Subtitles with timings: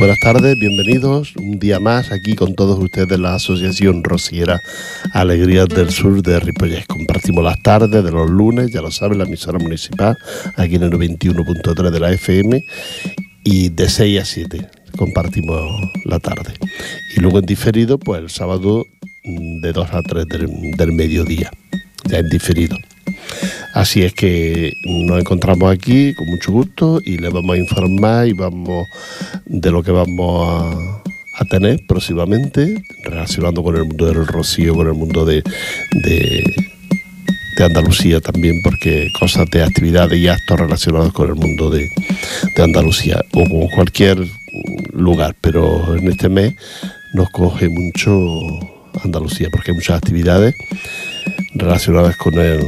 [0.00, 4.58] Buenas tardes, bienvenidos un día más aquí con todos ustedes de la Asociación Rociera
[5.12, 6.86] Alegrías del Sur de Ripollés.
[6.86, 10.16] Compartimos las tardes de los lunes, ya lo saben, la emisora municipal,
[10.56, 12.64] aquí en el 91.3 de la FM
[13.44, 15.70] y de 6 a 7 compartimos
[16.06, 16.54] la tarde.
[17.14, 18.86] Y luego en diferido, pues el sábado
[19.24, 20.26] mm, de 2 a 3
[20.78, 21.50] del, mediodía,
[22.06, 22.74] ya en diferido.
[23.74, 28.32] Así es que nos encontramos aquí con mucho gusto y le vamos a informar y
[28.32, 28.88] vamos
[29.46, 31.02] de lo que vamos
[31.36, 35.42] a, tener próximamente, relacionando con el mundo del rocío, con el mundo de,
[36.04, 36.44] de,
[37.64, 41.90] Andalucía también, porque cosas de actividades y actos relacionados con el mundo de,
[42.56, 44.18] de Andalucía o con cualquier
[44.92, 46.54] lugar, pero en este mes
[47.12, 48.10] nos coge mucho
[49.04, 50.54] Andalucía, porque hay muchas actividades
[51.54, 52.60] relacionadas con el,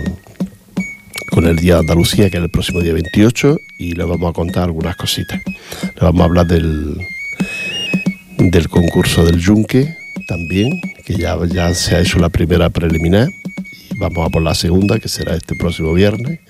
[1.32, 4.32] con el Día de Andalucía, que es el próximo día 28, y les vamos a
[4.34, 5.40] contar algunas cositas.
[5.82, 6.98] Les vamos a hablar del,
[8.38, 9.96] del concurso del Yunque
[10.28, 13.30] también, que ya, ya se ha hecho la primera preliminar,
[13.90, 16.40] y vamos a por la segunda, que será este próximo viernes.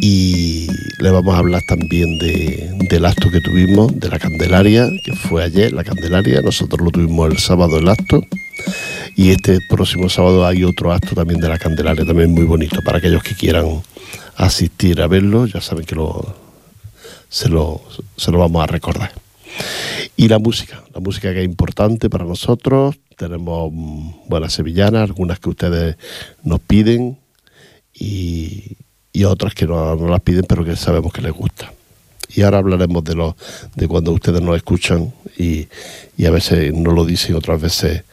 [0.00, 0.66] Y
[0.98, 5.72] le vamos a hablar también del acto que tuvimos de la Candelaria, que fue ayer
[5.72, 8.26] la Candelaria, nosotros lo tuvimos el sábado el acto
[9.20, 12.96] y este próximo sábado hay otro acto también de la Candelaria, también muy bonito, para
[12.96, 13.82] aquellos que quieran
[14.34, 16.34] asistir a verlo, ya saben que lo,
[17.28, 17.82] se, lo,
[18.16, 19.12] se lo vamos a recordar.
[20.16, 23.70] Y la música, la música que es importante para nosotros, tenemos
[24.26, 25.96] buenas sevillanas, algunas que ustedes
[26.42, 27.18] nos piden
[27.92, 28.78] y,
[29.26, 31.74] otras que no, las piden pero que sabemos que les gusta.
[32.30, 33.36] Y ahora hablaremos de, lo,
[33.74, 35.68] de cuando ustedes nos escuchan y,
[36.16, 38.04] y a veces no lo dicen, otras veces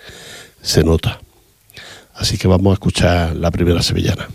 [0.62, 1.20] se nota.
[2.14, 4.28] Así que vamos a escuchar la primera sevillana.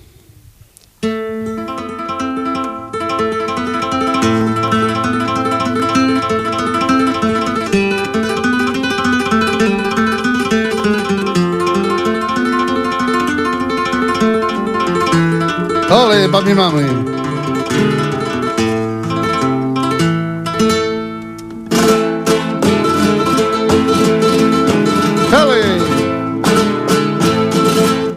[16.54, 17.11] Mami.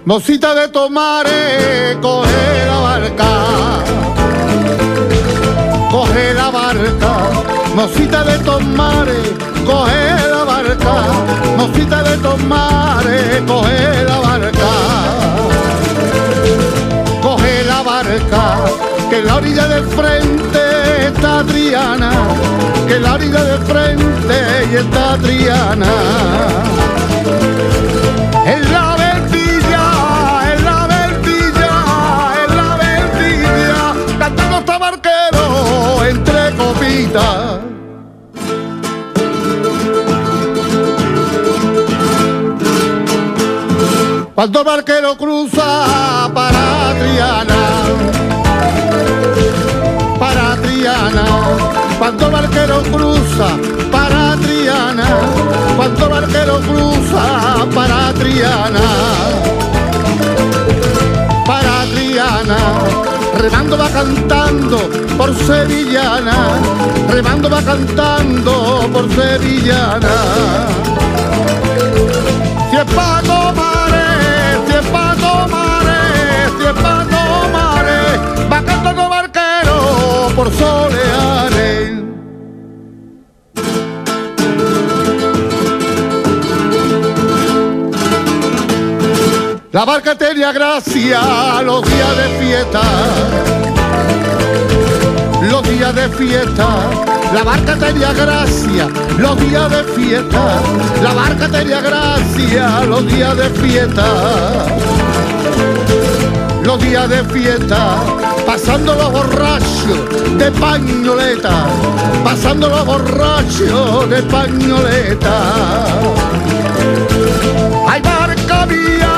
[0.06, 3.32] Mosita de tomare, coge la barca,
[5.90, 7.14] coge la barca,
[7.74, 9.18] mosita de tomare,
[9.66, 10.94] coge la barca,
[11.58, 14.72] mosita de tomare, coge la barca,
[17.24, 18.60] coge la barca,
[19.10, 22.12] que la orilla del frente está Triana,
[22.88, 25.94] que la orilla del frente y está Triana.
[28.46, 28.72] En
[44.36, 47.56] Cuando barquero cruza para Triana,
[50.20, 51.26] para Triana,
[51.98, 53.48] cuando barquero cruza
[53.90, 55.08] para Triana,
[55.78, 58.82] cuando barquero cruza para Triana,
[61.46, 62.58] para Triana,
[63.40, 64.78] remando va cantando
[65.18, 66.36] por Sevillana,
[67.10, 70.10] remando va cantando por Sevillana.
[72.70, 72.86] Si es
[80.36, 81.92] por soleares.
[89.72, 92.82] La barca tenía gracia los días de fiesta,
[95.50, 96.68] los días de fiesta.
[97.34, 98.88] La barca tenía gracia
[99.18, 100.62] los días de fiesta,
[101.02, 104.66] la barca tenía gracia los días de fiesta
[106.80, 107.98] días de fiesta,
[108.46, 111.66] pasando los borrachos de pañoleta,
[112.24, 115.86] pasando los borrachos de pañoleta.
[117.88, 119.14] Ay, barca mía,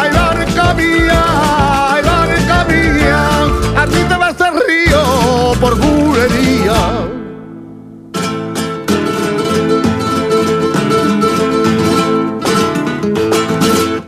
[0.00, 1.24] ay, barca mía,
[1.90, 3.20] ay, barca mía,
[3.76, 6.74] a ti te vas el río por bulería.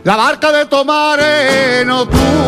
[0.03, 2.46] La barca de Tomare no tuvo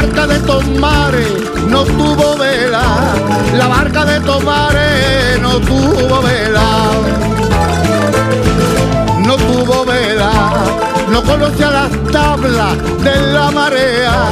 [0.00, 1.26] barca de Tomare
[1.66, 2.84] no tuvo vela,
[3.54, 6.68] la barca de Tomare no tuvo vela,
[9.26, 10.30] no tuvo vela.
[11.10, 14.30] No conoce a las tablas de la marea,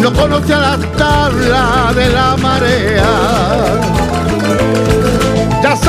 [0.00, 3.10] no conoce a las tablas de la marea.
[5.62, 5.88] Ya se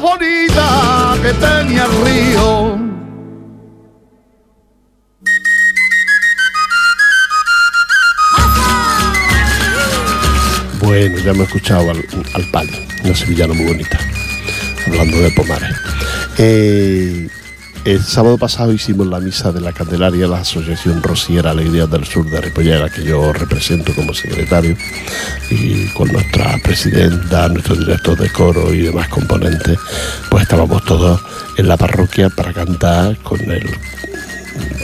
[0.00, 2.86] bonita que tenía el río.
[10.80, 11.98] Bueno, ya me he escuchado al,
[12.34, 12.68] al
[13.04, 13.98] una sevillana muy bonita,
[14.86, 15.76] hablando de Pomares.
[16.38, 17.28] Eh,
[17.86, 22.28] el sábado pasado hicimos la misa de la Candelaria, la Asociación Rociera Alegría del Sur
[22.28, 24.76] de Ripollera, que yo represento como secretario,
[25.50, 29.78] y con nuestra presidenta, nuestro director de coro y demás componentes,
[30.28, 31.20] pues estábamos todos
[31.56, 33.70] en la parroquia para cantar con el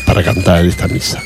[0.06, 1.20] para cantar esta misa.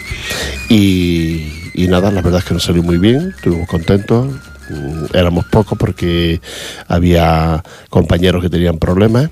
[0.70, 4.32] Y, y nada, la verdad es que nos salió muy bien, estuvimos contentos,
[4.69, 6.40] Mm, éramos pocos porque
[6.88, 9.31] había compañeros que tenían problemas.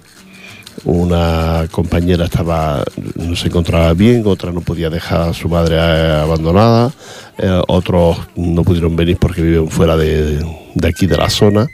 [0.85, 2.85] Una compañera estaba
[3.15, 6.93] no se encontraba bien, otra no podía dejar a su madre eh, abandonada,
[7.39, 10.45] eh, otros no pudieron venir porque viven fuera de,
[10.87, 11.69] aquí de la zona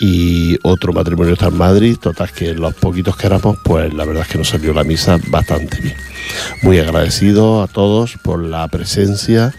[0.00, 4.22] y otro matrimonio está en Madrid, total que los poquitos que éramos, pues la verdad
[4.22, 5.96] es que nos salió la misa bastante bien.
[6.62, 9.52] Muy agradecido a todos por la presencia,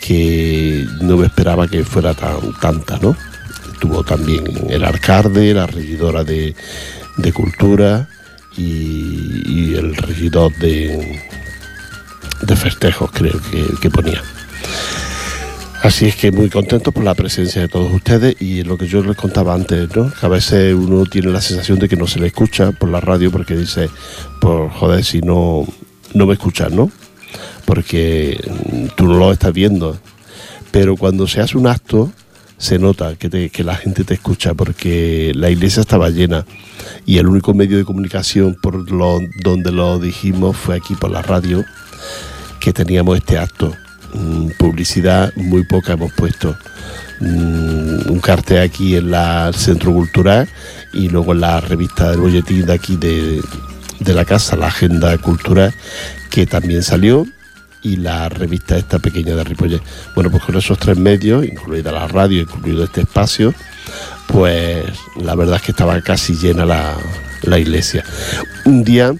[0.00, 3.16] que no me esperaba que fuera tan tanta, ¿no?
[3.78, 6.54] Tuvo también el alcalde, la regidora de,
[7.22, 8.08] de Cultura
[8.56, 11.20] y, el regidor de,
[12.42, 14.22] de festejos, creo que, que ponía.
[15.82, 19.02] Así es que muy contento por la presencia de todos ustedes y lo que yo
[19.02, 20.12] les contaba antes, ¿no?
[20.12, 23.00] Que a veces uno tiene la sensación de que no se le escucha por la
[23.00, 23.88] radio porque dice,
[24.40, 25.66] por joder, si no,
[26.12, 26.90] no me escuchan, ¿no?
[27.70, 28.36] porque
[28.96, 29.96] tú no lo estás viendo.
[30.72, 32.10] Pero cuando se hace un acto,
[32.60, 36.44] se nota que, la gente te escucha porque la iglesia estaba llena
[37.06, 41.64] y el único medio de comunicación por donde lo dijimos fue aquí por la radio
[42.60, 43.74] que teníamos este acto.
[44.12, 46.54] Mm, publicidad muy poca hemos puesto.
[47.20, 50.46] Mm, un cartel aquí en la, el Centro Cultural
[50.92, 53.40] y luego en la revista del bolletín de aquí de,
[54.00, 55.72] de la casa, la Agenda Cultural,
[56.30, 57.26] que también salió
[57.82, 59.82] y la revista esta pequeña de Ripollet.
[60.14, 63.54] Bueno, pues con esos tres medios, incluida la radio, incluido este espacio,
[64.26, 64.84] pues
[65.16, 66.96] la verdad es que estaba casi llena la,
[67.42, 68.04] la iglesia.
[68.64, 69.14] Un día,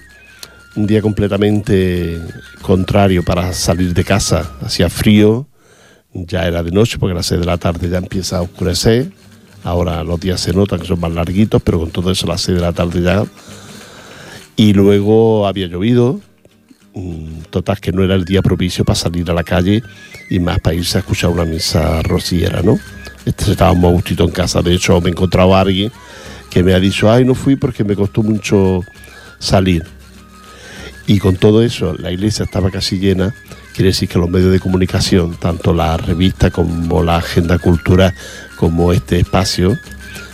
[0.75, 2.19] un día completamente
[2.61, 5.47] contrario para salir de casa, hacía frío,
[6.13, 9.11] ya era de noche porque a las seis de la tarde ya empieza a oscurecer,
[9.63, 12.41] ahora los días se notan que son más larguitos, pero con todo eso a las
[12.41, 13.23] seis de la tarde ya.
[14.55, 16.19] Y luego había llovido,
[17.49, 19.83] total que no era el día propicio para salir a la calle
[20.29, 22.79] y más para irse a escuchar una misa rociera, ¿no?
[23.25, 25.91] Este, estábamos a gustito en casa, de hecho me he encontrado alguien
[26.49, 28.81] que me ha dicho, ay, no fui porque me costó mucho
[29.39, 29.85] salir.
[31.07, 33.33] Y con todo eso, la iglesia estaba casi llena,
[33.73, 38.13] quiere decir que los medios de comunicación, tanto la revista como la agenda cultural,
[38.57, 39.77] como este espacio,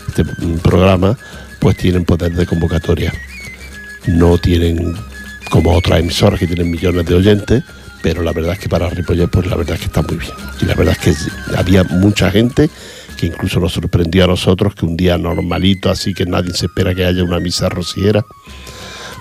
[0.07, 0.25] este
[0.63, 1.17] programa,
[1.59, 3.13] pues tienen poder de convocatoria.
[4.07, 4.95] No tienen
[5.49, 7.63] como otras emisoras que tienen millones de oyentes,
[8.01, 10.31] pero la verdad es que para Ripollet, pues la verdad es que está muy bien.
[10.61, 12.69] Y la verdad es que había mucha gente
[13.17, 16.93] que incluso nos sorprendió a nosotros que un día normalito, así que nadie se espera
[16.93, 18.25] que haya una misa rociera,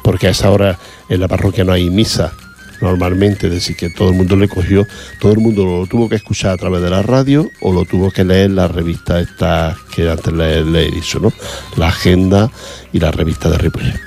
[0.03, 0.79] porque a esa hora
[1.09, 2.33] en la parroquia no hay misa
[2.81, 4.87] normalmente, es decir, que todo el mundo le cogió,
[5.19, 8.11] todo el mundo lo tuvo que escuchar a través de la radio o lo tuvo
[8.11, 10.91] que leer la revista esta que antes le, le
[11.21, 11.33] ¿no?
[11.77, 12.51] La agenda
[12.93, 14.06] y la revista de Ripollet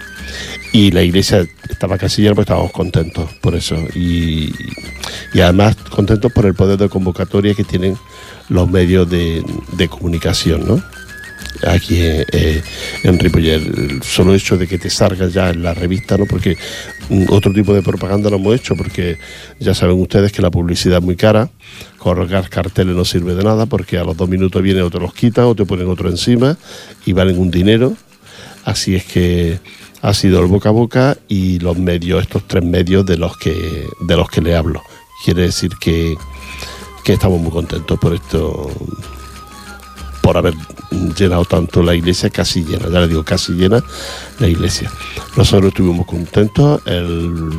[0.71, 3.75] y la iglesia estaba casi llena, pues estábamos contentos por eso.
[3.95, 4.53] Y,
[5.33, 7.97] y, además contentos por el poder de convocatoria que tienen
[8.49, 10.83] los medios de, de comunicación, ¿no?
[11.67, 12.61] Aquí eh,
[13.03, 16.25] en Ripollet, el solo hecho de que te salga ya en la revista, ¿no?
[16.25, 16.57] Porque
[17.27, 19.17] otro tipo de propaganda lo hemos hecho, porque
[19.59, 21.49] ya saben ustedes que la publicidad es muy cara,
[21.97, 25.13] colgar carteles no sirve de nada, porque a los dos minutos viene o te los
[25.13, 26.57] quitan o te ponen otro encima
[27.05, 27.95] y valen un dinero.
[28.63, 29.59] Así es que
[30.01, 33.87] ha sido el boca a boca y los medios, estos tres medios de los que,
[33.99, 34.81] de los que le hablo.
[35.23, 36.15] Quiere decir que,
[37.03, 38.69] que estamos muy contentos por esto,
[40.21, 40.53] por haber
[41.17, 43.83] llenado tanto la iglesia, casi llena, ya le digo, casi llena
[44.39, 44.91] la iglesia.
[45.35, 47.51] Nosotros estuvimos contentos, el,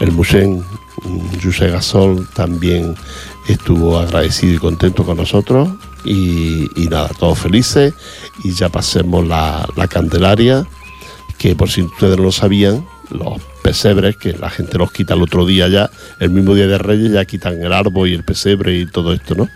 [0.00, 0.62] el Musén
[1.42, 2.94] José Gasol también
[3.48, 5.68] estuvo agradecido y contento con nosotros
[6.04, 7.94] y, y nada, todos felices
[8.42, 10.66] y ya pasemos la, la Candelaria
[11.44, 15.20] que por si ustedes no lo sabían, los pesebres, que la gente los quita el
[15.20, 18.78] otro día ya, el mismo día de Reyes ya quitan el árbol y el pesebre
[18.78, 19.50] y todo esto, ¿no?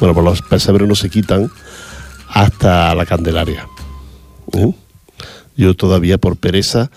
[0.00, 1.50] Bueno, pues los pesebres no se quitan
[2.30, 3.68] hasta la Candelaria.
[4.54, 4.72] ¿eh?
[5.58, 6.90] Yo todavía por pereza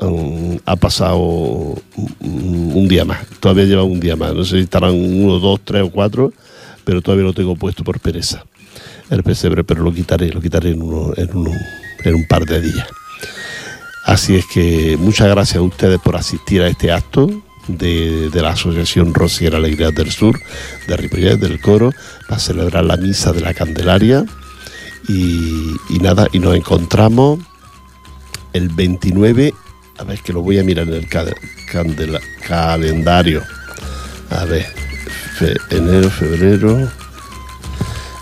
[0.00, 1.80] um, ha pasado un,
[2.20, 3.26] un día más.
[3.40, 4.34] Todavía lleva un día más.
[4.34, 6.32] No sé si estarán uno, dos, tres o cuatro,
[6.84, 8.44] pero todavía lo tengo puesto por pereza.
[9.10, 12.86] El pesebre, pero lo quitaré, lo quitaré en, uno, en un par de días.
[14.10, 17.30] Así es que muchas gracias a ustedes por asistir a este acto
[17.68, 20.40] de, la Asociación Rociera Alegría del Sur
[20.88, 21.92] de Ripollet, del coro,
[22.26, 24.24] para celebrar la misa de la Candelaria.
[25.06, 27.38] Y, nada, y nos encontramos
[28.52, 29.54] el 29,
[29.98, 31.08] a ver que lo voy a mirar en el
[32.48, 33.44] calendario.
[34.30, 34.66] A ver,
[35.70, 36.90] enero, febrero.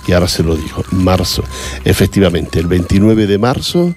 [0.06, 1.44] Y ahora se lo digo, marzo.
[1.82, 3.94] Efectivamente, el 29 de marzo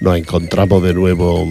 [0.00, 1.48] nos encontramos de nuevo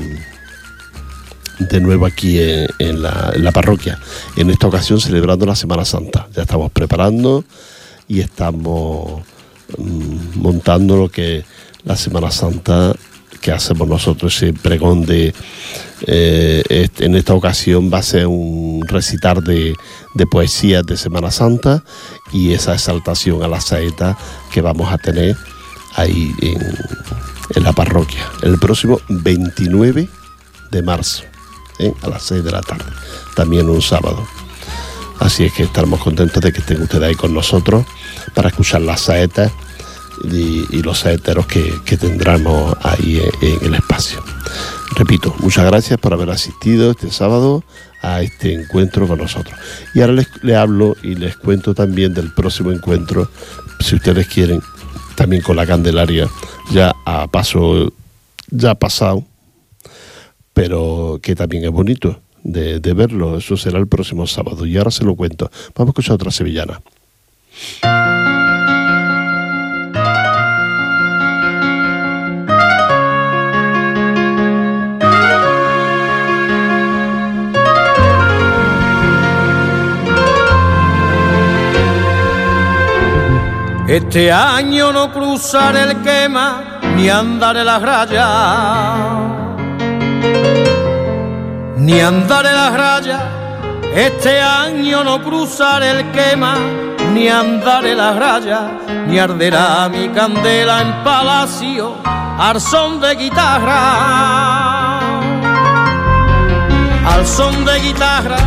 [1.60, 4.00] de nuevo aquí en, la, parroquia.
[4.36, 6.28] En esta ocasión celebrando la Semana Santa.
[6.36, 7.44] Ya estamos preparando
[8.08, 9.22] y estamos
[9.78, 11.44] mm, montando lo que
[11.84, 12.96] la Semana Santa
[13.42, 15.34] que hacemos nosotros, ese pregón de
[16.08, 19.74] eh, en esta ocasión va a ser un recitar de,
[20.16, 21.84] de poesías de Semana Santa
[22.34, 24.18] y esa exaltación a la saeta
[24.52, 25.38] que vamos a tener
[25.96, 26.60] ahí en,
[27.56, 30.10] en la parroquia el próximo 29
[30.72, 31.24] de marzo
[31.80, 31.94] ¿eh?
[32.02, 32.86] a las 6 de la tarde,
[33.36, 34.26] también un sábado.
[35.20, 37.86] Así es que estamos contentos de que estén ustedes ahí con nosotros
[38.36, 39.52] para escuchar las saetas
[40.24, 44.24] y, y los saeteros que, tendremos ahí en, en el espacio.
[44.96, 47.64] Repito, muchas gracias por haber asistido este sábado
[48.02, 49.58] a este encuentro con nosotros.
[49.94, 53.30] Y ahora les, les hablo y les cuento también del próximo encuentro,
[53.80, 54.62] si ustedes quieren,
[55.16, 56.28] también con la Candelaria,
[56.72, 57.92] ya a paso,
[58.50, 59.24] ya pasado,
[60.54, 63.38] pero que también es bonito de, de verlo.
[63.38, 64.66] Eso será el próximo sábado.
[64.66, 65.50] Y ahora se lo cuento.
[65.76, 66.82] Vamos a escuchar otra sevillana.
[83.88, 88.28] Este año no cruzaré el quema ni andaré las rayas,
[91.78, 93.22] ni andaré las rayas.
[93.96, 96.56] Este año no cruzaré el quema
[97.14, 98.64] ni andaré las rayas,
[99.08, 101.96] ni arderá mi candela en palacio
[102.38, 105.00] al son de guitarra,
[107.06, 108.38] al son de guitarra,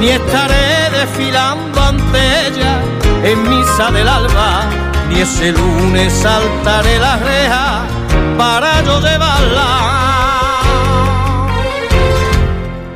[0.00, 4.64] ni estaré desfilando ante ella en misa del alba,
[5.08, 7.82] ni ese lunes saltaré la reja
[8.36, 9.68] para yo llevarla.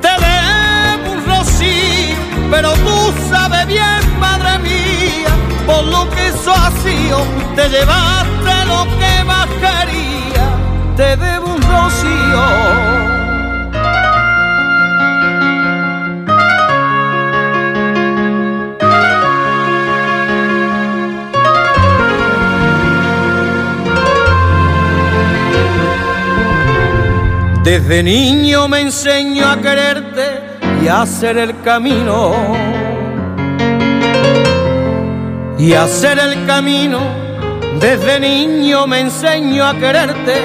[0.01, 2.17] Te debo un rocío,
[2.51, 5.33] pero tú sabes bien, madre mía,
[5.67, 10.47] por lo que eso ha sido, te llevaste lo que más quería,
[10.97, 13.16] te debo un rocío.
[27.67, 30.41] Desde niño me enseño a quererte
[30.81, 32.33] y a hacer el camino.
[35.59, 37.01] Y a hacer el camino.
[37.81, 40.45] Desde niño me enseño a quererte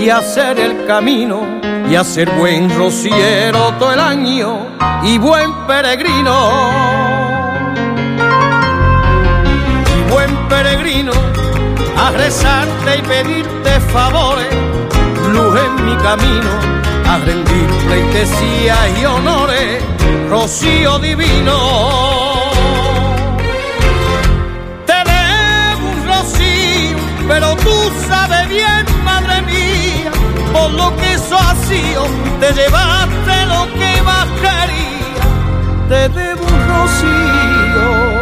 [0.00, 1.40] y a hacer el camino.
[1.90, 4.68] Y a ser buen rociero todo el año
[5.02, 6.48] y buen peregrino.
[9.96, 11.10] Y buen peregrino
[11.98, 14.46] a rezarte y pedirte favores
[15.32, 16.50] luz en mi camino,
[17.08, 17.68] a rendir
[19.00, 19.82] y honores,
[20.28, 21.56] rocío divino.
[24.86, 26.96] Te debo un rocío,
[27.28, 27.76] pero tú
[28.08, 30.10] sabes bien, madre mía,
[30.52, 31.54] por lo que eso ha
[32.40, 35.24] te llevaste lo que más quería,
[35.88, 38.21] te debo un rocío.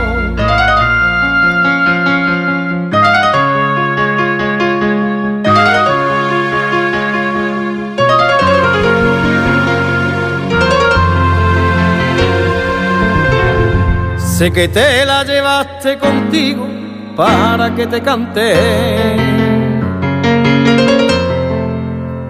[14.41, 16.67] Sé que te la llevaste contigo
[17.15, 18.55] para que te cante.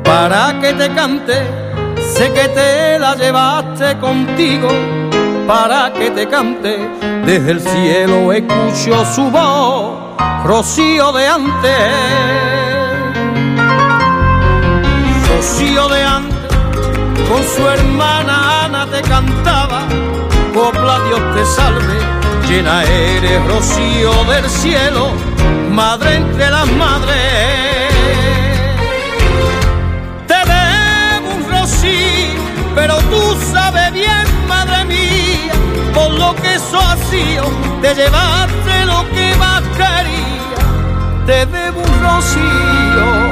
[0.03, 1.35] Para que te cante.
[2.13, 4.69] Sé que te la llevaste contigo
[5.47, 6.81] para que te cante.
[7.25, 11.93] Desde el cielo escucho su voz, rocío de antes.
[15.29, 16.57] Rocío de antes,
[17.29, 19.83] con su hermana Ana te cantaba
[20.61, 21.99] copla Dios te salve,
[22.47, 25.13] llena eres rocío del cielo,
[25.71, 27.93] madre entre las madres.
[30.31, 32.43] Te debo un rocío,
[32.75, 35.55] pero tú sabes bien, madre mía,
[35.95, 37.43] por lo que socio
[37.81, 40.63] te llevaste lo que más quería.
[41.27, 43.30] Te debo un rocío.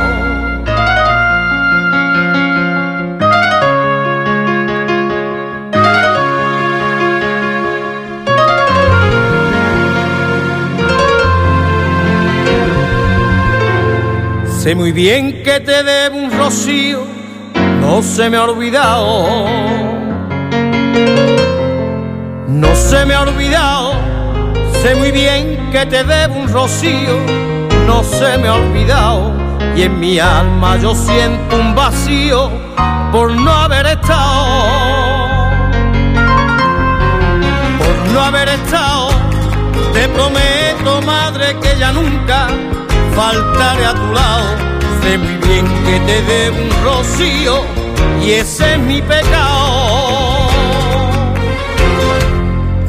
[14.68, 17.02] Sé muy bien que te debo un rocío,
[17.80, 19.46] no se me ha olvidado.
[22.48, 23.94] No se me ha olvidado,
[24.82, 27.16] sé muy bien que te debo un rocío,
[27.86, 29.32] no se me ha olvidado.
[29.74, 32.50] Y en mi alma yo siento un vacío
[33.10, 35.48] por no haber estado.
[37.78, 39.08] Por no haber estado,
[39.94, 42.48] te prometo, madre, que ya nunca
[43.18, 44.48] faltaré a tu lado.
[45.02, 47.54] Sé muy bien que te debo un rocío
[48.22, 50.48] y ese es mi pecado.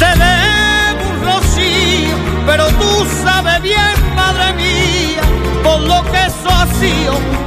[0.01, 2.91] Te debo un rocío, pero tú
[3.23, 5.23] sabes bien, madre mía,
[5.63, 6.67] por lo que eso ha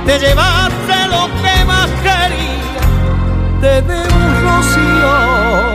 [0.07, 2.83] te llevaste lo que más quería.
[3.63, 5.72] Te debo un rocío.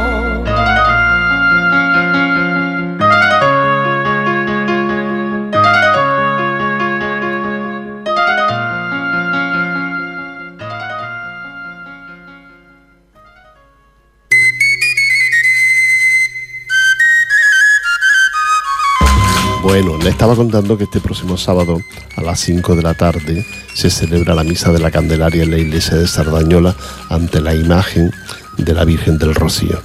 [20.18, 21.80] Estaba contando que este próximo sábado
[22.16, 23.46] a las 5 de la tarde
[23.76, 26.76] se celebra la misa de la Candelaria en la iglesia de Sardañola
[27.08, 28.12] ante la imagen
[28.58, 29.80] de la Virgen del Rocío.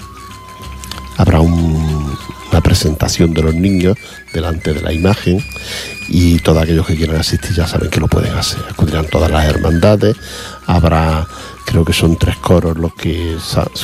[1.18, 3.98] Habrá una presentación de los niños
[4.32, 5.44] delante de la imagen
[6.08, 8.64] y todos aquellos que quieran asistir ya saben que lo pueden hacer.
[8.70, 10.16] Acudirán todas las hermandades,
[10.64, 11.26] habrá,
[11.66, 13.36] creo que son tres coros los que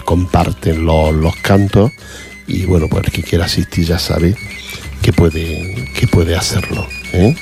[0.02, 1.92] comparten los, los cantos
[2.46, 4.34] y bueno, pues el que quiera asistir ya sabe
[5.02, 6.86] que puede, que puede hacerlo.
[7.12, 7.34] ¿eh?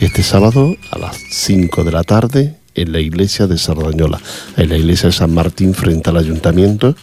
[0.00, 4.20] Este sábado a las 5 de la tarde en la iglesia de Sardañola,
[4.56, 6.94] en la iglesia de San Martín frente al ayuntamiento,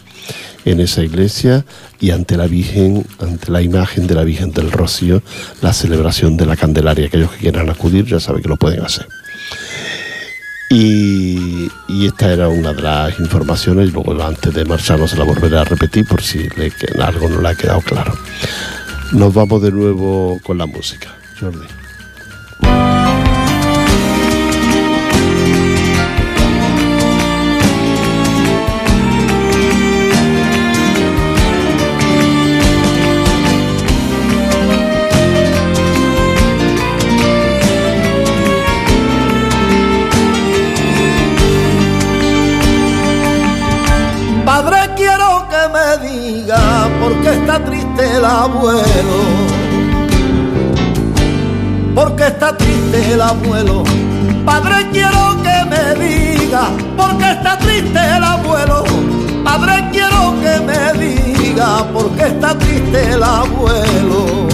[0.64, 1.64] en esa iglesia
[2.00, 5.22] y ante la Virgen, ante la imagen de la Virgen del Rocío,
[5.60, 7.06] la celebración de la Candelaria.
[7.06, 9.06] Aquellos que quieran acudir ya saben que lo pueden hacer.
[10.70, 11.70] Y,
[12.06, 16.06] esta era una de las informaciones, luego antes de marcharnos se la volveré a repetir
[16.06, 16.48] por si
[17.00, 18.12] algo no le ha quedado claro.
[19.12, 21.14] Nos vamos de nuevo con la música.
[21.38, 21.83] Jordi.
[48.24, 49.18] El abuelo.
[51.94, 53.84] Porque está triste el abuelo.
[54.44, 58.84] Padre, quiero que me diga, porque está triste el abuelo.
[59.44, 64.48] Padre, quiero que me diga, porque está triste el abuelo.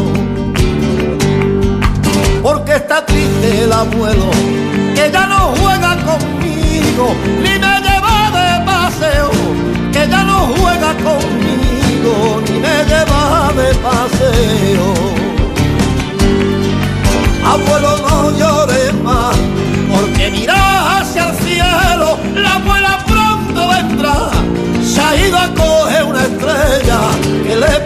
[2.43, 4.31] Porque está triste el abuelo,
[4.95, 7.80] que ya no juega conmigo, ni me
[13.83, 14.95] paseo.
[17.45, 19.37] Abuelo, no llores más,
[19.91, 24.31] porque mira hacia el cielo, la abuela pronto vendrá.
[24.85, 27.01] Se ha ido a coger una estrella
[27.45, 27.81] que le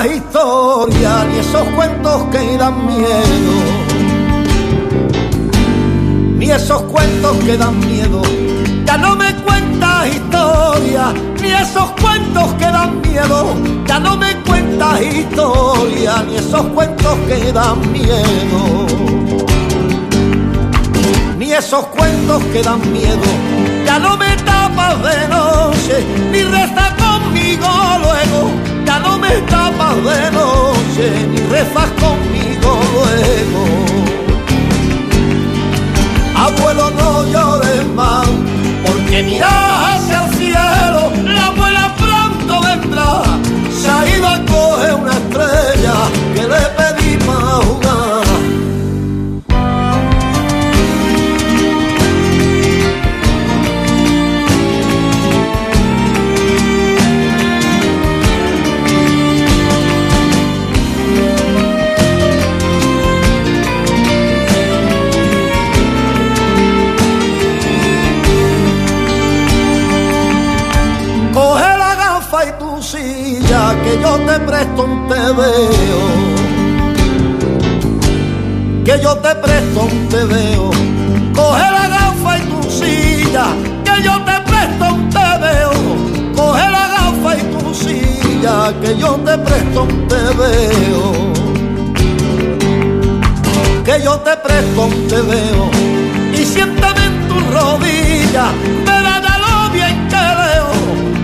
[0.00, 3.54] historia ni esos cuentos que dan miedo.
[6.38, 8.22] Ni esos cuentos que dan miedo.
[8.84, 13.54] Ya no me cuentas historia, ni esos cuentos que dan miedo.
[13.86, 18.86] Ya no me cuentas historia, ni esos cuentos que dan miedo.
[21.38, 23.28] Ni esos cuentos que dan miedo.
[23.86, 26.94] Ya no me tapas de noche, ni resta
[27.58, 28.50] luego
[28.84, 33.62] ya no me tapas de noche ni rezas conmigo luego.
[36.34, 38.26] Abuelo, no llores más,
[38.84, 39.61] porque mira
[79.02, 80.70] yo te presto un veo,
[81.34, 83.46] coge la gafa y tu silla,
[83.84, 85.72] que yo te presto un veo,
[86.36, 91.32] coge la gafa y tu silla, que yo te presto un veo,
[93.84, 95.70] que yo te presto un veo,
[96.32, 98.46] y siéntame en tu rodilla,
[98.86, 100.72] verá ya lo bien que veo,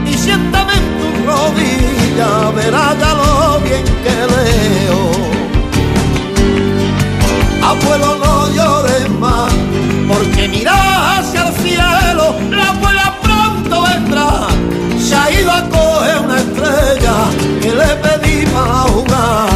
[0.05, 5.28] y siéntame en tu rodilla, verá ya lo bien que leo.
[7.69, 9.53] Abuelo, no llores más,
[10.09, 14.49] porque mira hacia el cielo, la abuela pronto vendrá.
[14.99, 17.15] Se ha ido a coger una estrella
[17.61, 19.49] que le pedí para jugar.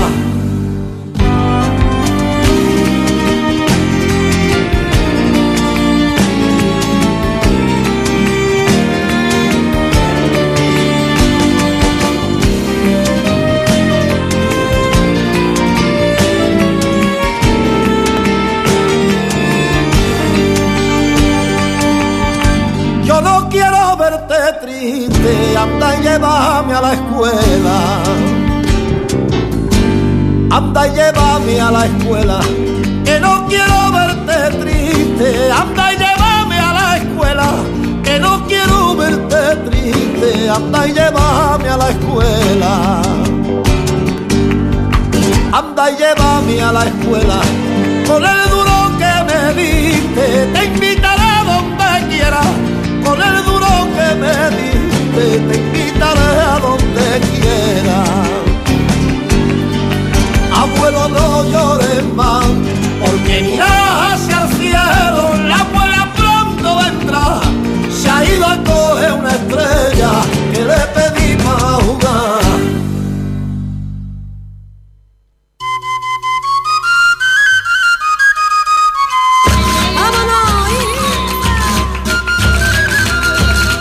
[30.52, 32.40] Anda y llévame a la escuela,
[33.06, 37.48] que no quiero verte triste, anda y llévame a la escuela,
[38.04, 43.02] que no quiero verte triste, anda y llévame a la escuela.
[45.54, 47.40] Anda y llévame a la escuela,
[63.32, 67.40] porque mira hacia el cielo, la abuela pronto vendrá.
[67.90, 70.10] Se ha ido a coger una estrella
[70.52, 72.42] que le pedí para jugar.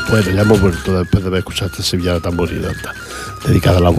[0.10, 2.68] Bueno, ya hemos vuelto después de haber escuchado esta sevillana tan bonita,
[3.46, 3.92] dedicada a la.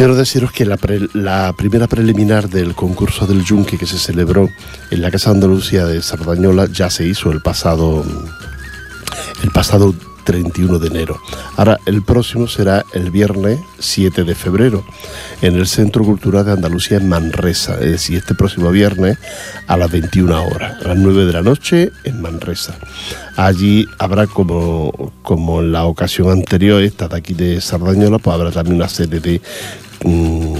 [0.00, 4.48] Quiero deciros que la, pre- la primera preliminar del concurso del Yunque que se celebró
[4.90, 8.02] en la Casa Andalucía de Sardañola ya se hizo el pasado,
[9.42, 9.94] el pasado
[10.30, 11.20] 31 de enero.
[11.56, 14.84] Ahora, el próximo será el viernes 7 de febrero
[15.42, 19.18] en el Centro Cultural de Andalucía en Manresa, es decir, este próximo viernes
[19.66, 22.78] a las 21 horas, a las 9 de la noche en Manresa.
[23.34, 28.52] Allí habrá como, como en la ocasión anterior, esta de aquí de Sardañola, pues habrá
[28.52, 29.40] también una serie de
[30.04, 30.54] mm,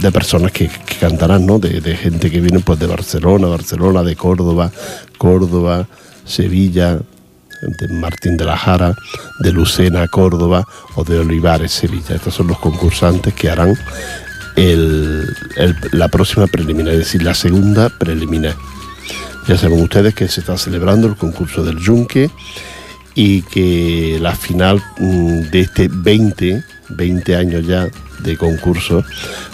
[0.00, 1.58] de personas que, cantarán, ¿no?
[1.58, 4.70] De, de gente que viene pues de Barcelona, Barcelona, de Córdoba,
[5.18, 5.86] Córdoba,
[6.24, 7.00] Sevilla,
[7.78, 8.94] de Martín de la Jara,
[9.40, 12.14] de Lucena, Córdoba o de Olivares, Sevilla.
[12.16, 13.74] Estos son los concursantes que harán
[14.56, 15.26] el-
[15.92, 18.54] la próxima preliminar, es decir, la segunda preliminar.
[19.48, 22.30] Ya saben ustedes que se está celebrando el concurso del Yunque
[23.14, 27.88] y que la final mm, de este 20, 20 años ya
[28.20, 29.04] de concurso,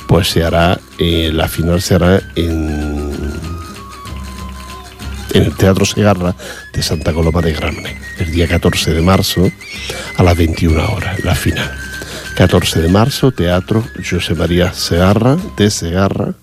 [0.09, 3.11] pues se hará, eh, la final se hará en,
[5.35, 6.35] en el Teatro Segarra
[6.73, 9.51] de Santa Coloma de Gramenet, el día 14 de marzo
[10.16, 11.71] a las 21 horas, la final.
[12.37, 16.35] 14 de marzo, Teatro José María Segarra de Segarra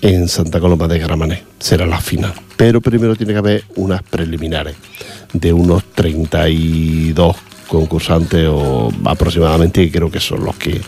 [0.00, 1.44] en Santa Coloma de Gramenet.
[1.58, 2.32] Será la final.
[2.56, 4.76] Pero primero tiene que haber unas preliminares
[5.32, 7.36] de unos 32
[7.68, 10.80] concursantes o aproximadamente creo que son los que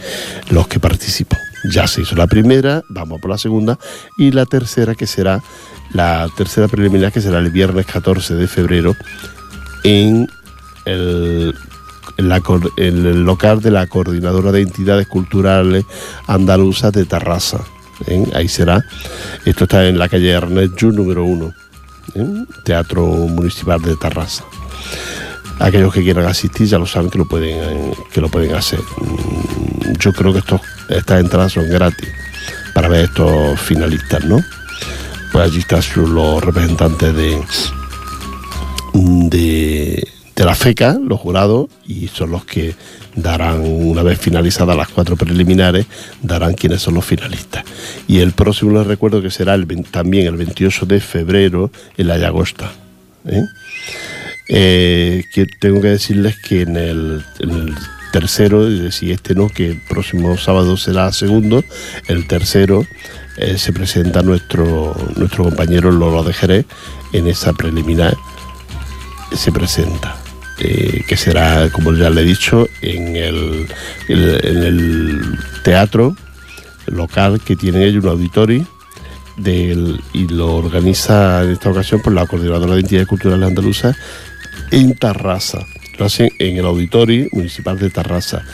[0.51, 1.39] los que participan.
[1.73, 3.79] Ya se hizo la primera, vamos por la segunda
[4.17, 5.43] y la tercera que será
[5.93, 8.95] la tercera preliminar que será el viernes 14 de febrero
[9.85, 10.29] en
[10.85, 11.55] el,
[12.77, 15.85] el local de la Coordinadora de Entidades Culturales
[16.27, 17.61] Andaluzas de Tarrasa.
[18.07, 18.25] ¿eh?
[18.35, 18.85] Ahí será.
[19.45, 21.53] Esto está en la calle Ernest Yu número 1,
[22.65, 24.45] Teatro Municipal de Tarrasa.
[25.61, 28.81] Aquellos que quieran asistir ya lo saben que lo pueden, que lo pueden hacer.
[28.81, 30.43] Mm, Yo creo que
[30.91, 32.09] estas entradas son gratis
[32.75, 34.41] para ver estos finalistas, ¿no?
[35.33, 37.39] Pues allí están los representantes de,
[38.95, 42.75] de, la FECA, los jurados, y son los que
[43.15, 45.87] darán, una vez finalizadas las cuatro preliminares,
[46.23, 47.65] darán quiénes son los finalistas.
[48.07, 49.59] Y el próximo les recuerdo que será
[49.91, 52.71] también el 28 de febrero en la Llagosta.
[53.27, 53.43] ¿eh?
[54.49, 55.25] Eh,
[55.61, 57.75] tengo que decirles que en el, en el
[58.13, 61.65] tercero, si este no, que el próximo sábado será segundo,
[62.07, 62.87] el tercero
[63.37, 66.67] eh, se presenta nuestro, nuestro compañero Lolo de Jerez
[67.13, 68.17] en esa preliminar,
[69.33, 70.17] se presenta.
[70.61, 73.69] Eh, que será, como ya le he dicho, en el,
[74.09, 76.17] en el teatro
[76.87, 78.67] local que tienen ellos, un auditorio,
[79.37, 83.97] del, y lo organiza en esta ocasión por la coordinadora de entidades culturales andaluzas,
[84.71, 85.67] en Tarrasa.
[85.99, 88.45] Lo hacen en el Auditorio Municipal de Tarrasa,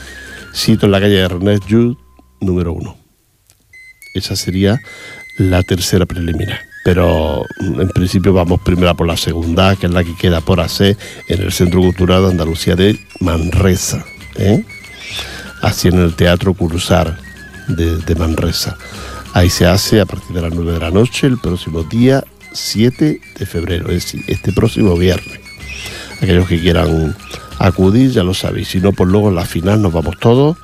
[0.52, 1.96] sito en la calle Ernest Jude,
[2.40, 2.96] número 1.
[4.14, 4.80] Esa sería
[5.36, 6.60] la tercera preliminar.
[6.84, 10.60] Pero mm, en principio vamos primero por la segunda, que es la que queda por
[10.60, 10.96] hacer
[11.28, 14.04] en el Centro Cultural de Andalucía de Manresa.
[14.36, 14.64] ¿eh?
[15.62, 17.18] Así en el Teatro Cursar
[17.68, 18.76] de, de Manresa.
[19.32, 23.20] Ahí se hace a partir de las 9 de la noche el próximo día 7
[23.38, 25.43] de febrero, es decir, este próximo viernes.
[26.20, 27.16] Aquellos que quieran
[27.58, 28.68] acudir, ya lo sabéis.
[28.68, 30.56] Si no, pues luego en la final nos vamos todos,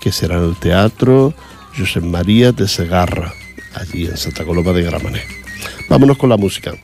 [0.00, 1.34] que será en el Teatro
[1.76, 3.32] José María de Segarra,
[3.74, 5.26] allí en Santa Coloma de Gramenet.
[5.88, 6.74] Vámonos con la música.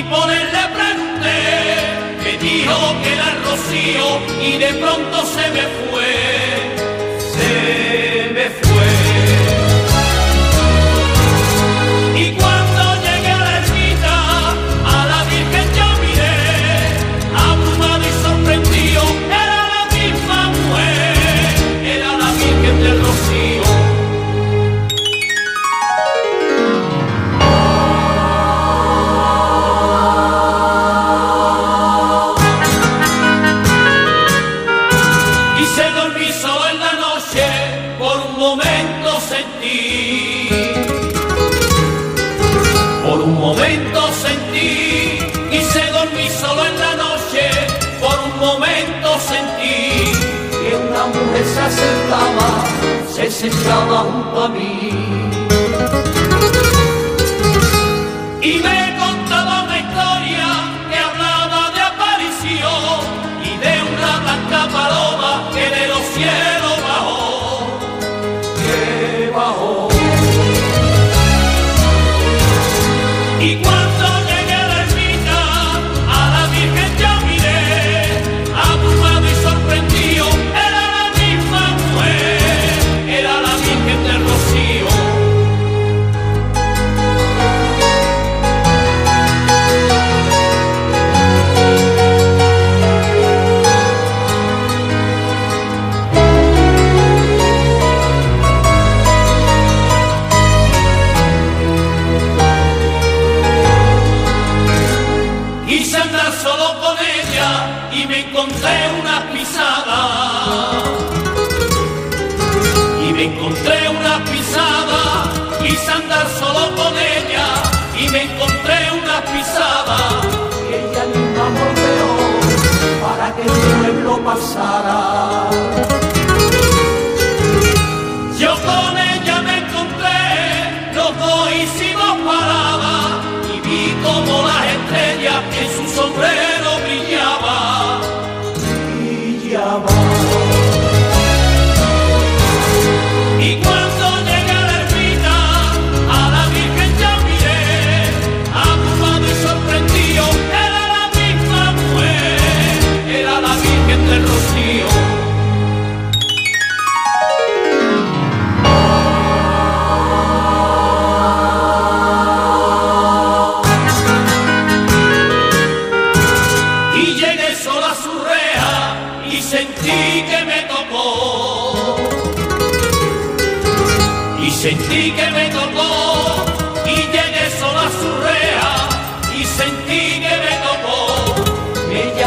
[0.00, 1.38] y por él le pregunté,
[2.24, 4.08] me dijo que era Rocío
[4.42, 5.89] y de pronto se me fue.
[53.40, 55.29] سبت ظهر طبيب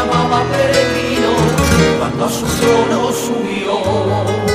[0.09, 1.29] papa peregrino
[1.99, 4.52] cuando a su trono subió.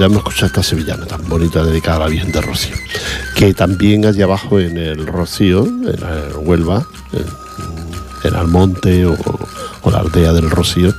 [0.00, 2.76] Hemos escuchado esta sevillana tan bonita dedicada a la Virgen de Rocío.
[3.36, 9.16] Que también allá abajo en el Rocío, en, el Huelva, en, en Almonte o,
[9.82, 10.94] o la aldea del Rocío,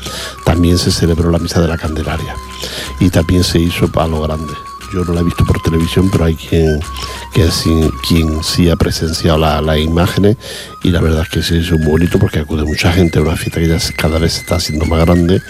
[0.45, 2.35] también se celebró la misa de la Candelaria.
[2.99, 4.53] Y también se hizo a lo grande.
[4.93, 6.79] Yo no la he visto por televisión, pero hay quien,
[7.35, 10.37] que sí, quien sí ha presenciado la- las imágenes
[10.83, 13.35] y la verdad es que se hizo muy bonito porque acude mucha gente, es una
[13.35, 15.41] fiesta que ya cada vez se está haciendo más grande,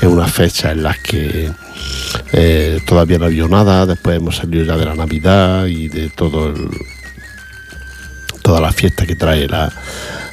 [0.00, 1.48] es una fecha en la que
[2.32, 6.48] eh, todavía no había nada, después hemos salido ya de la Navidad y de todo
[6.48, 6.68] el,
[8.42, 9.72] toda la fiesta que trae la,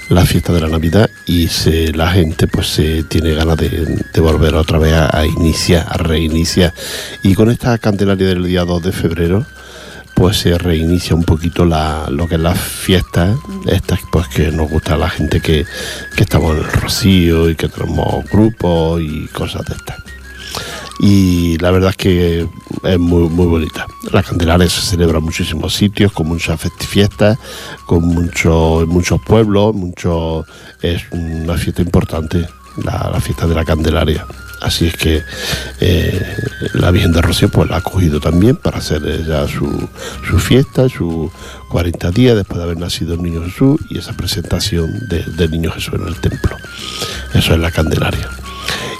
[0.09, 1.47] la fiesta de la Navidad y
[1.93, 6.73] la gente pues se tiene ganas de, volver otra vez a, a iniciar, a reiniciar.
[7.21, 9.45] Y con esta Candelaria del día 2 de febrero
[10.17, 14.67] pues se reinicia un poquito la, lo que es las fiestas, estas pues que nos
[14.67, 15.63] gusta a la gente que,
[16.15, 19.97] que estamos en el Rocío y que tenemos grupos y cosas de estas
[20.99, 22.47] y la verdad es que
[22.83, 23.85] es muy, muy bonita.
[24.11, 27.37] La Candelaria se celebra en muchísimos sitios, con muchas fiestas,
[27.85, 30.45] con muchos en muchos pueblos, mucho,
[30.81, 32.47] es una fiesta importante,
[32.83, 34.25] la, la fiesta de la Candelaria.
[34.61, 35.23] Así es que
[35.79, 36.35] eh,
[36.73, 39.87] la Virgen de Rocío pues la ha cogido también para hacer ya su,
[40.27, 41.31] su fiesta, sus
[41.69, 45.71] 40 días después de haber nacido el Niño Jesús y esa presentación de- del Niño
[45.71, 46.55] Jesús en el templo.
[47.33, 48.29] Eso es la Candelaria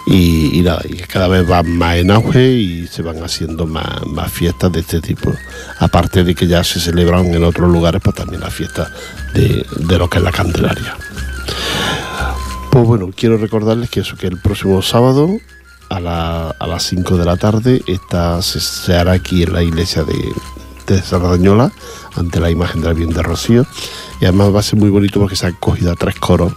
[0.09, 0.63] y,
[1.11, 5.01] cada vez van más en auge y se van haciendo más, más fiestas de este
[5.01, 5.33] tipo.
[5.79, 8.89] Aparte de que ya se celebran en otros lugares, pues también las fiestas
[9.33, 10.95] de, de lo que es la Candelaria.
[12.77, 15.39] Pues bueno, quiero recordarles que eso, que el próximo sábado
[15.89, 20.13] a, a las 5 de la tarde esta se, hará aquí en la iglesia de,
[20.85, 21.71] de Sardañola,
[22.15, 23.65] ante la imagen de la Virgen de Rocío.
[24.21, 26.53] Y además va a ser muy bonito porque se han cogido a tres coros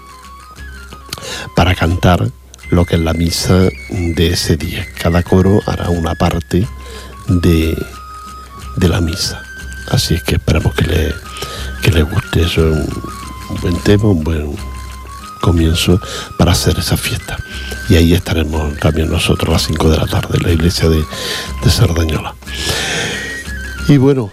[1.56, 2.30] para cantar
[2.68, 4.86] lo que es la misa de ese día.
[5.00, 6.68] Cada coro hará una parte
[7.28, 7.82] de,
[8.76, 9.42] de la misa.
[9.90, 11.14] Así es que esperamos que le,
[11.82, 12.42] que le guste.
[12.42, 12.88] Eso es
[13.48, 14.69] un buen tema, un buen
[15.40, 16.00] comienzo
[16.38, 17.36] para hacer esa fiesta.
[17.88, 21.04] Y ahí estaremos también nosotros a las 5 de la tarde en la iglesia de,
[21.64, 22.34] de Sardañola.
[23.88, 24.30] Y bueno,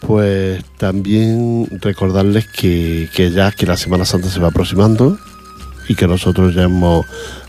[0.00, 5.18] pues también recordarles que, que ya que la Semana Santa se va aproximando
[5.90, 7.04] y que nosotros ya hemos,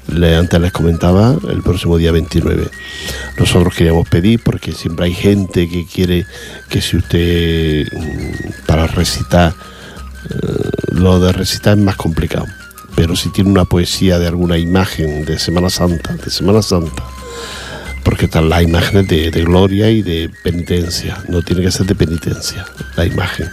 [0.10, 2.68] antes les comentaba, el próximo día 29.
[3.38, 6.26] Nosotros queríamos pedir, porque siempre hay gente que quiere
[6.68, 9.54] que si usted, mm, para recitar,
[10.28, 12.48] eh, lo de recitar es más complicado,
[12.96, 17.04] pero si tiene una poesía de alguna imagen de Semana Santa, de Semana Santa,
[18.04, 21.96] porque están las imágenes de, de gloria y de penitencia, no tiene que ser de
[21.96, 23.50] penitencia la imagen.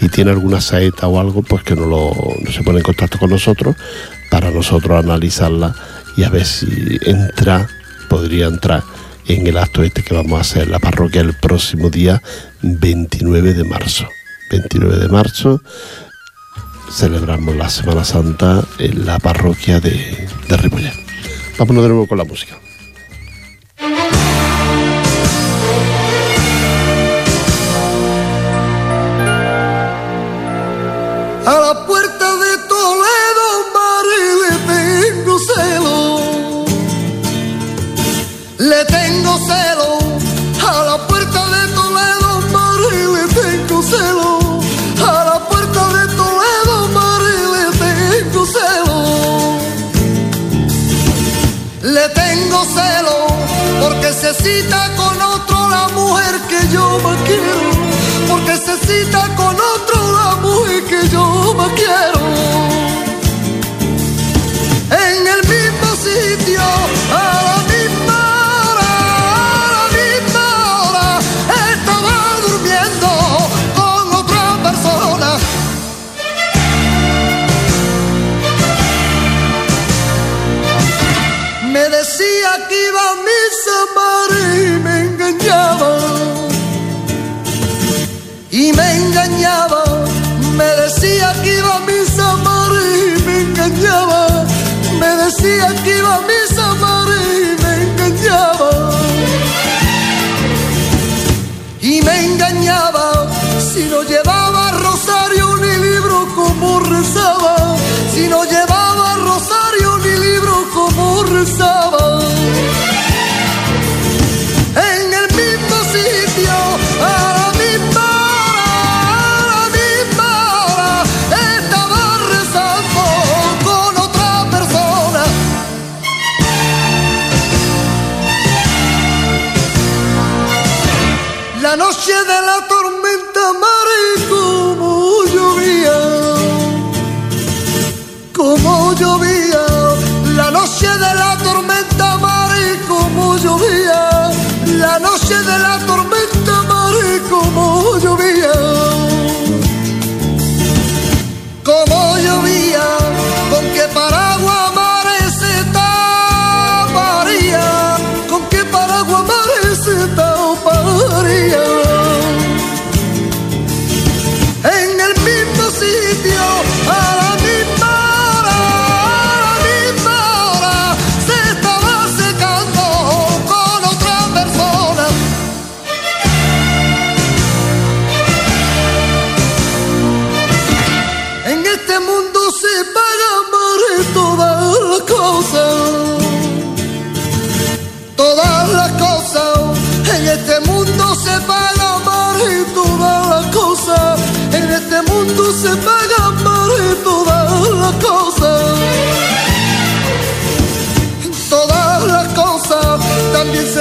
[0.00, 3.18] Y tiene alguna saeta o algo, pues que no, lo, no se pone en contacto
[3.18, 3.76] con nosotros
[4.30, 5.74] para nosotros analizarla
[6.16, 7.68] y a ver si entra,
[8.08, 8.82] podría entrar
[9.26, 12.22] en el acto este que vamos a hacer en la parroquia el próximo día
[12.62, 14.08] 29 de marzo.
[14.50, 15.62] 29 de marzo
[16.90, 20.92] celebramos la Semana Santa en la parroquia de, de Ripollet.
[21.58, 22.58] Vámonos de nuevo con la música.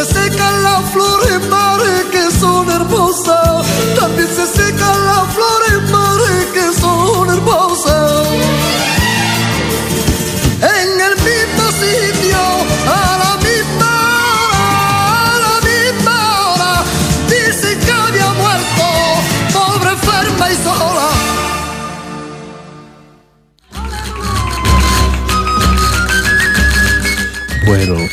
[0.06, 3.66] Se secan las flores mares que son hermosas.
[4.00, 8.28] También se secan las flores mares que son hermosas.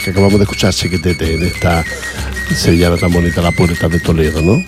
[0.07, 1.85] Que acabamos de escuchar Chiquitete en esta
[2.55, 4.63] sevillana tan bonita, La Puerta de Toledo, ¿no?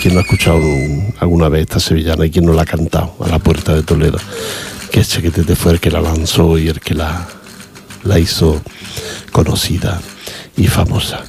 [0.00, 3.16] ¿Quién no ha escuchado un- alguna vez esta sevillana y quién no la ha cantado
[3.20, 4.18] a La Puerta de Toledo?
[4.92, 7.26] Que Chiquitete fue el que la lanzó y el que la,
[8.04, 8.62] la hizo
[9.32, 10.00] conocida
[10.56, 11.24] y famosa.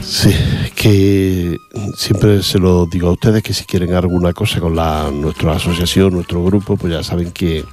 [0.00, 0.32] Sí,
[0.76, 1.56] que
[1.96, 6.12] siempre se lo digo a ustedes que si quieren alguna cosa con la, nuestra asociación,
[6.12, 7.64] nuestro grupo, pues ya saben que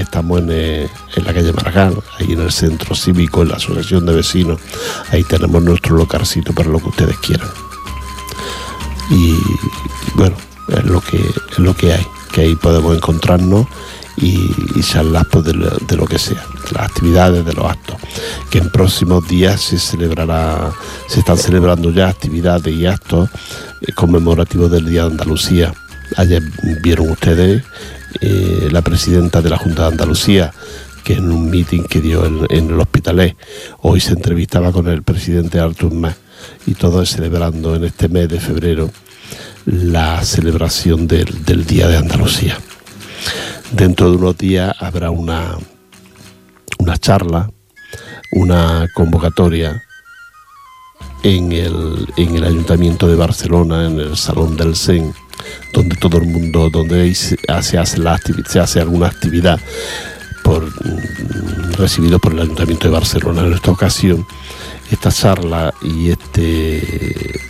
[0.00, 4.06] estamos en, eh, en la calle Maragall, ahí en el centro cívico, en la asociación
[4.06, 4.60] de vecinos.
[5.10, 7.48] Ahí tenemos nuestro localcito para lo que ustedes quieran.
[9.10, 9.34] Y
[10.14, 10.36] bueno,
[10.68, 13.66] es lo que, es lo que hay, que ahí podemos encontrarnos
[14.16, 17.96] y, y charlar pues, de, lo, de lo que sea, las actividades, de los actos.
[18.50, 20.72] Que en próximos días se celebrará,
[21.06, 23.30] se están celebrando ya actividades y actos
[23.80, 25.74] eh, conmemorativos del Día de Andalucía.
[26.16, 26.42] Ayer
[26.82, 27.62] vieron ustedes
[28.20, 30.52] eh, la presidenta de la Junta de Andalucía,
[31.04, 33.36] que en un meeting que dio en, el Hospitalet,
[33.80, 36.16] hoy se entrevistaba con el presidente Artur Mas
[36.66, 38.90] y todo es celebrando en este mes de febrero
[39.66, 42.58] la celebración del, del Día de Andalucía.
[43.72, 45.56] Dentro de unos días habrá una,
[46.78, 47.50] una charla,
[48.32, 49.82] una convocatoria
[51.22, 55.12] en el, en el Ayuntamiento de Barcelona, en el Salón del Sen,
[55.72, 58.18] donde todo el mundo, donde se se hace, la
[58.48, 59.60] se hace alguna actividad
[60.44, 63.42] por, mm, recibido por el Ayuntamiento de Barcelona.
[63.46, 64.26] En esta ocasión,
[64.90, 67.40] esta charla y este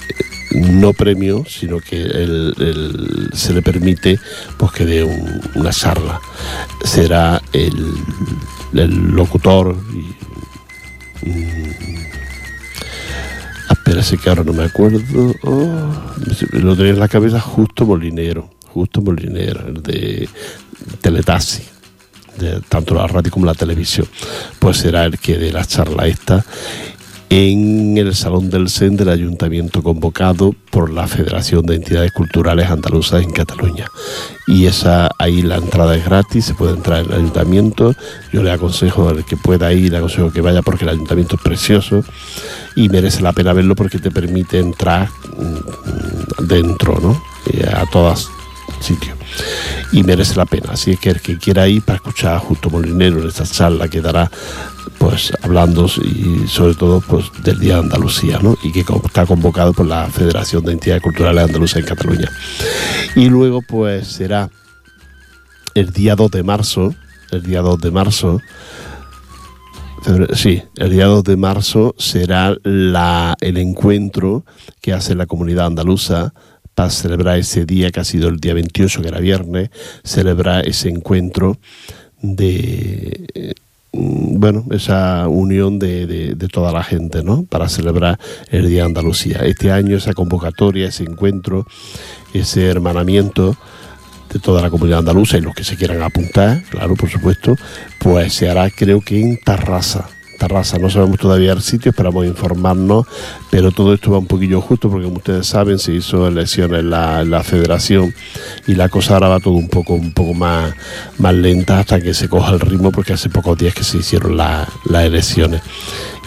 [0.55, 4.19] no premio, sino que el- se le permite
[4.57, 6.21] pues, que dé un- una charla.
[6.85, 7.93] Será el,
[8.73, 10.15] el locutor y,
[13.89, 15.01] mm, espérese que ahora no me acuerdo.
[15.43, 15.91] Oh,
[16.53, 20.29] lo tenía en la cabeza justo Molinero, justo Molinero, el de
[21.01, 21.63] Teletaxi
[22.39, 24.07] de tanto la radio como la televisión,
[24.59, 26.45] pues será el que dé la charla esta
[27.31, 33.23] en el Salón del SEN del Ayuntamiento convocado por la Federación de Entidades Culturales Andaluzas
[33.23, 33.87] en Cataluña.
[34.47, 37.95] Y esa ahí la entrada es gratis, se puede entrar en el ayuntamiento.
[38.33, 41.43] Yo le aconsejo al que pueda ir, le aconsejo que vaya porque el ayuntamiento es
[41.43, 42.03] precioso
[42.77, 47.23] y merece la pena verlo porque te permite entrar mm, dentro, ¿no?
[47.53, 48.31] Eh, a todas
[48.81, 49.17] sitios
[49.93, 50.73] y merece la pena.
[50.73, 54.01] Así que el que quiera ir para escuchar a Justo Molinero en esta charla que
[54.01, 54.31] dará,
[54.99, 58.57] pues hablando y sobre todo pues del Día de Andalucía, ¿no?
[58.63, 62.31] Y que está convocado por la Federación de Entidades Culturales Andaluzas en Cataluña.
[63.15, 64.51] Y luego pues será
[65.75, 66.95] el día 2 de marzo,
[67.31, 68.41] el día 2 de marzo,
[70.33, 74.45] Sí, el día 2 de marzo será la, el encuentro
[74.81, 76.33] que hace la comunidad andaluza
[76.79, 79.71] para celebrar ese día que ha sido el día 28, que era viernes,
[80.05, 81.59] celebrar ese encuentro
[82.23, 83.55] de, eh,
[83.93, 87.43] bueno, esa unión de, de- de toda la gente, ¿no?
[87.43, 88.17] Para celebrar
[88.53, 89.39] el Día de Andalucía.
[89.45, 91.67] Este año esa convocatoria, ese encuentro,
[92.33, 93.57] ese hermanamiento
[94.33, 97.57] de toda la comunidad andaluza y los que se quieran apuntar, claro, por supuesto,
[97.99, 100.09] pues se hará creo que en Tarrasa,
[100.39, 100.79] Tarrasa.
[100.79, 103.07] No sabemos todavía el sitio, esperamos informarnos,
[103.51, 106.91] pero todo esto va un poquillo justo porque como ustedes saben se hizo elecciones en
[106.91, 108.15] la, la federación
[108.67, 110.75] y la cosa ahora va todo un poco, un poco más,
[111.19, 114.37] más lenta hasta que se coja el ritmo porque hace pocos días que se hicieron
[114.37, 115.61] la- las elecciones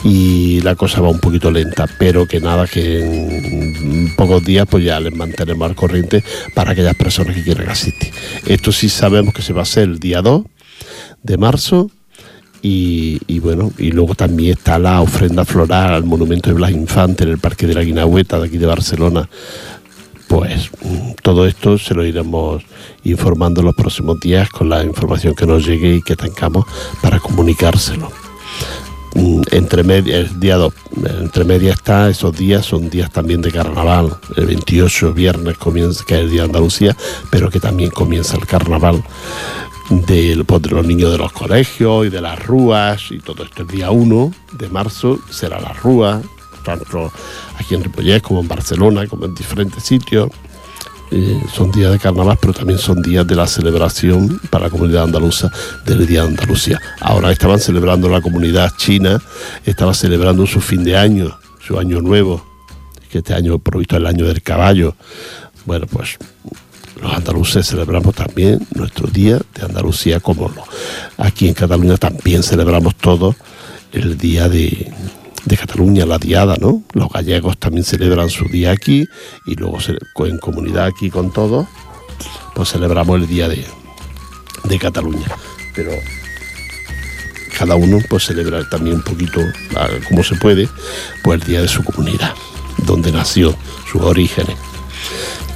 [0.04, 4.84] y la cosa va un poquito lenta, pero que nada, que en pocos días pues
[4.84, 6.24] ya les mantenemos al corriente
[6.56, 8.12] para aquellas personas que quieran asistir.
[8.48, 10.44] Esto sí sabemos que se va a hacer el día 2
[11.24, 11.92] de marzo
[12.62, 17.32] y, bueno, y luego también está la ofrenda floral al monumento de Blas Infante en
[17.32, 19.28] el Parque de la Guinagüeta de aquí de Barcelona.
[20.28, 22.64] Pues mm, todo esto se lo iremos
[23.04, 26.66] informando los próximos días con la información que nos llegue y que tengamos
[27.02, 28.10] para comunicárselo
[29.16, 30.74] mm, entre media, el día 2,
[31.20, 34.16] entre media está, esos días son días también de carnaval.
[34.38, 36.96] El 28 viernes comienza, que es el día de Andalucía,
[37.32, 39.04] pero que también comienza el carnaval
[39.92, 43.64] del- pues, de, los niños de los colegios y de las rúas y todo esto.
[43.64, 46.22] El día 1 de marzo será la rúa,
[46.64, 47.12] tanto
[47.58, 50.30] aquí en Ripollés como en Barcelona, como en diferentes sitios.
[51.14, 55.04] Eh, son días de carnaval, pero también son días de la celebración para la comunidad
[55.04, 55.52] andaluza
[55.86, 56.80] del Día de Andalucía.
[57.02, 59.22] Ahora estaban celebrando la comunidad china,
[59.66, 62.46] estaba celebrando su fin de año, su año nuevo,
[63.10, 64.96] que este año provisto el año del caballo.
[65.66, 66.18] Bueno, pues
[67.02, 70.64] los andaluces celebramos también nuestro Día de Andalucía, como lo-
[71.18, 73.36] aquí en Cataluña también celebramos todos
[73.92, 74.92] el Día de,
[75.46, 76.84] de Cataluña, la Diada, ¿no?
[76.94, 79.06] Los gallegos también celebran su día aquí
[79.46, 79.78] y luego
[80.26, 81.68] en comunidad aquí con todos,
[82.56, 83.66] pues celebramos el Día de,
[84.66, 85.28] de Cataluña.
[85.76, 85.92] Pero
[87.58, 89.40] cada uno pues celebra también un poquito,
[89.76, 90.68] ah, como se puede,
[91.24, 92.34] pues el día de su comunidad,
[92.86, 93.56] donde nació,
[93.92, 94.56] sus orígenes.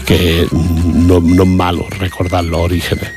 [0.05, 3.11] Que no, no es malo recordar los orígenes.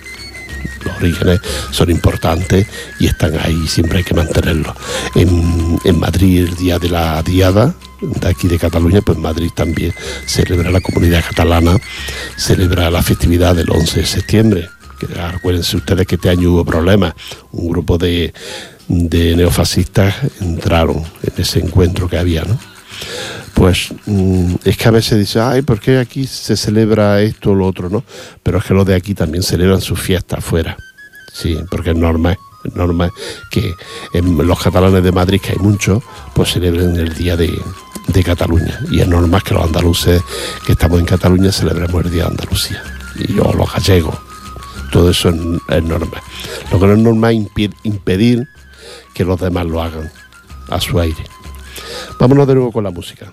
[0.85, 2.67] Los orígenes son importantes
[2.99, 4.75] y están ahí, siempre hay que mantenerlos.
[5.15, 9.93] En, en Madrid, el día de la Diada, de aquí de Cataluña, pues Madrid también
[10.27, 11.79] celebra la comunidad catalana,
[12.37, 14.71] celebra la festividad del 11 de septiembre.
[14.99, 17.15] Que, acuérdense ustedes que este año hubo problemas.
[17.53, 18.33] Un grupo de,
[18.89, 22.59] de neofascistas entraron en ese encuentro que había, ¿no?
[23.55, 27.55] Pues mm, es que a veces dice, ay, ¿por qué aquí se celebra esto o
[27.55, 28.05] lo otro, no?
[28.43, 30.77] Pero es que los de aquí también celebran sus fiestas afuera.
[31.33, 32.39] Sí, porque es normal,
[32.75, 33.13] normal
[33.51, 33.75] que
[34.13, 36.03] en los catalanes de Madrid, que hay muchos,
[36.35, 37.61] pues celebren el día de,
[38.25, 38.81] Cataluña.
[38.91, 40.21] Y es normal que los andaluces
[40.67, 42.83] que estamos en Cataluña celebremos el día de Andalucía.
[43.15, 44.19] Y o los gallegos.
[44.91, 45.37] Todo eso es,
[45.69, 46.21] es normal.
[46.73, 48.49] Lo que no es normal es impedir
[49.15, 50.11] que los demás lo hagan
[50.69, 51.25] a su aire.
[52.19, 53.33] Vámonos de nuevo con la música.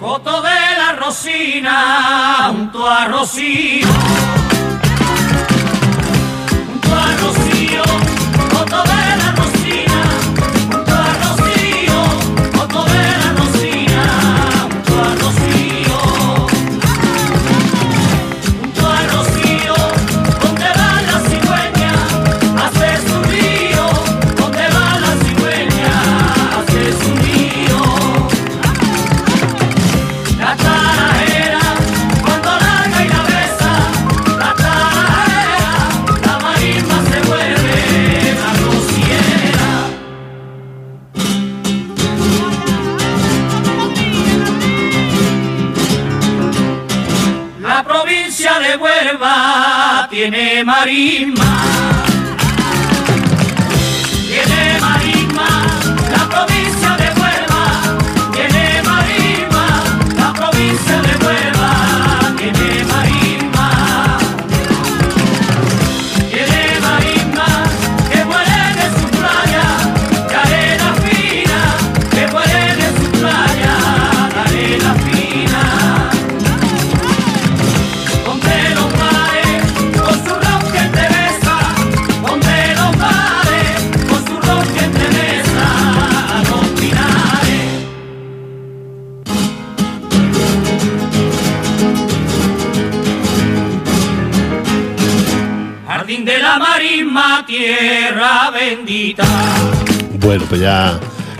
[0.00, 4.27] Coto de la Rosina, junto a Rocío.
[100.20, 100.98] Bueno, pues ya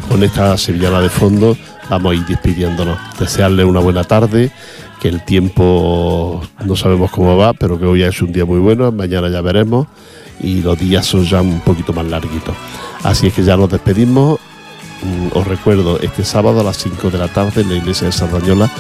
[0.09, 1.57] con esta sevillana de fondo
[1.91, 2.99] vamos a ir despidiéndonos.
[3.19, 4.51] Desearle una buena tarde,
[5.01, 8.91] que el tiempo no sabemos cómo va, pero que hoy es un día muy bueno,
[8.93, 9.87] mañana ya veremos
[10.41, 12.55] y los días son ya un poquito más larguitos.
[13.03, 14.41] Así es que ya nos despedimos
[15.33, 18.71] os recuerdo, este sábado a las 5 de la tarde en la iglesia de Sardañola,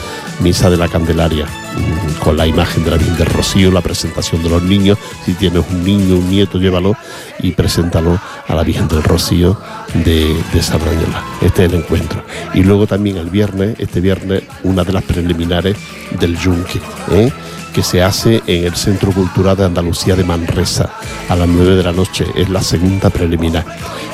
[0.40, 4.42] misa de la Candelaria, mm, con la imagen de la Virgen de Rocío, la presentación
[4.42, 4.98] de los niños.
[5.24, 6.96] Si tienes un niño, un nieto, llévalo
[7.40, 9.60] y preséntalo a la Virgen del Rocío
[9.94, 11.22] de, de Sardañola.
[11.40, 12.22] Este es el encuentro.
[12.54, 15.76] Y luego también el viernes, este viernes, una de las preliminares
[16.18, 16.80] del Yunque.
[17.12, 17.32] ¿eh?
[17.72, 20.90] Que se hace en el Centro Cultural de Andalucía de Manresa
[21.28, 22.26] a las 9 de la noche.
[22.34, 23.64] Es la segunda preliminar.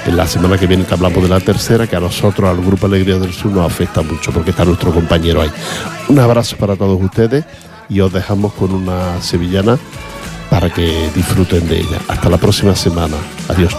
[0.07, 2.87] En la semana que viene que hablamos de la tercera, que a nosotros, al Grupo
[2.87, 5.51] Alegría del Sur, nos afecta mucho porque está nuestro compañero ahí.
[6.09, 7.45] Un abrazo para todos ustedes
[7.89, 9.79] y os dejamos con una sevillana
[10.51, 11.99] para que disfruten de ella.
[12.09, 13.17] Hasta la próxima semana.
[13.49, 13.75] Adiós.